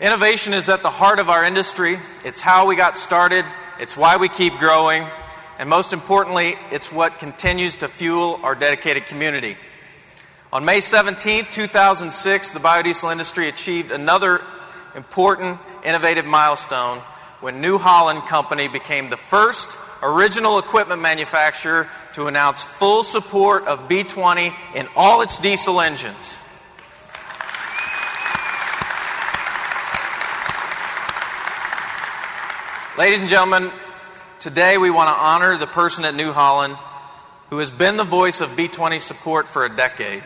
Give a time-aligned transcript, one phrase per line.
[0.00, 1.98] Innovation is at the heart of our industry.
[2.24, 3.44] It's how we got started,
[3.80, 5.04] it's why we keep growing,
[5.58, 9.56] and most importantly, it's what continues to fuel our dedicated community.
[10.52, 14.40] On May 17, 2006, the biodiesel industry achieved another
[14.94, 16.98] important innovative milestone
[17.40, 23.88] when New Holland Company became the first original equipment manufacturer to announce full support of
[23.88, 26.38] B20 in all its diesel engines.
[32.98, 33.70] Ladies and gentlemen,
[34.40, 36.76] today we want to honor the person at New Holland
[37.48, 40.24] who has been the voice of B20 support for a decade.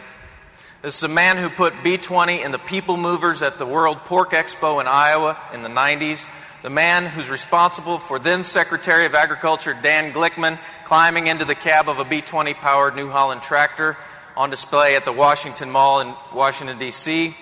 [0.81, 4.31] This is a man who put B20 in the people movers at the World Pork
[4.31, 6.27] Expo in Iowa in the 90s.
[6.63, 11.91] The man who's responsible for then Secretary of Agriculture Dan Glickman climbing into the cab
[11.91, 13.99] of a B20 powered New Holland tractor
[14.35, 17.37] on display at the Washington Mall in Washington, D.C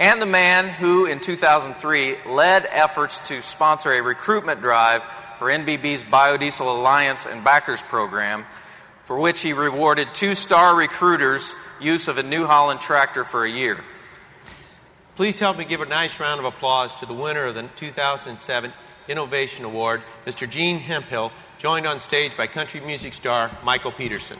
[0.00, 5.04] and the man who, in 2003, led efforts to sponsor a recruitment drive
[5.36, 8.46] for NBB's Biodiesel Alliance and Backers program,
[9.04, 13.50] for which he rewarded two star recruiters use of a New Holland tractor for a
[13.50, 13.84] year.
[15.16, 18.72] Please help me give a nice round of applause to the winner of the 2007
[19.06, 20.48] Innovation Award, Mr.
[20.48, 24.38] Gene Hemphill, joined on stage by country music star Michael Peterson.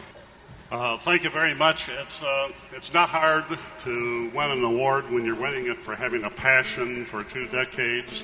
[0.70, 1.88] Uh, thank you very much.
[1.88, 3.44] It's, uh, it's not hard
[3.80, 8.22] to win an award when you're winning it for having a passion for two decades.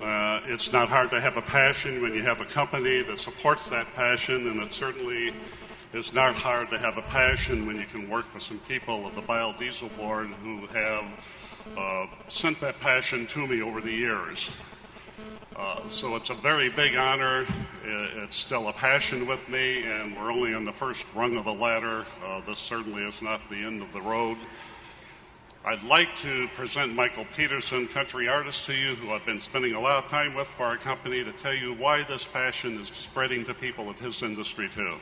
[0.00, 3.68] Uh, it's not hard to have a passion when you have a company that supports
[3.68, 5.32] that passion, and it certainly
[5.92, 9.16] is not hard to have a passion when you can work with some people at
[9.16, 11.04] the Biodiesel Board who have
[11.76, 14.52] uh, sent that passion to me over the years.
[15.56, 17.44] Uh, so it's a very big honor.
[17.88, 21.52] It's still a passion with me, and we're only on the first rung of the
[21.52, 22.04] ladder.
[22.24, 24.36] Uh, this certainly is not the end of the road.
[25.64, 29.80] I'd like to present Michael Peterson, country artist, to you, who I've been spending a
[29.80, 33.44] lot of time with for our company, to tell you why this passion is spreading
[33.44, 34.96] to people of his industry, too.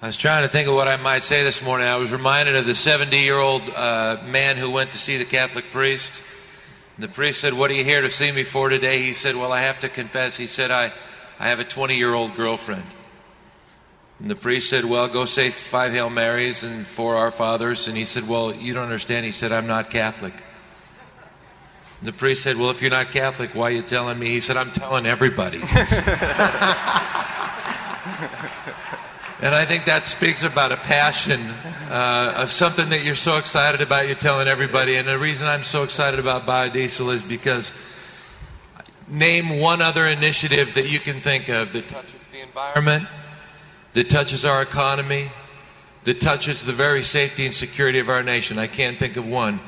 [0.00, 1.88] I was trying to think of what I might say this morning.
[1.88, 5.26] I was reminded of the 70 year old uh, man who went to see the
[5.26, 6.22] Catholic priest
[6.98, 9.02] the priest said, What are you here to see me for today?
[9.02, 10.36] He said, Well, I have to confess.
[10.36, 10.92] He said, I,
[11.38, 12.84] I have a 20 year old girlfriend.
[14.18, 17.86] And the priest said, Well, go say five Hail Marys and four Our Fathers.
[17.88, 19.24] And he said, Well, you don't understand.
[19.24, 20.34] He said, I'm not Catholic.
[22.00, 24.28] And the priest said, Well, if you're not Catholic, why are you telling me?
[24.28, 25.62] He said, I'm telling everybody.
[29.40, 33.80] And I think that speaks about a passion uh, of something that you're so excited
[33.80, 34.96] about, you're telling everybody.
[34.96, 37.72] And the reason I'm so excited about biodiesel is because
[39.10, 43.08] name one other initiative that you can think of that touches the environment,
[43.92, 45.30] that touches our economy,
[46.04, 48.58] that touches the very safety and security of our nation.
[48.58, 49.60] I can't think of one.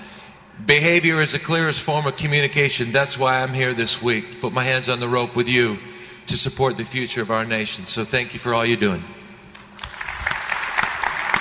[0.65, 2.93] Behavior is the clearest form of communication.
[2.93, 5.79] That's why I'm here this week to put my hands on the rope with you
[6.27, 7.87] to support the future of our nation.
[7.87, 9.03] So thank you for all you're doing.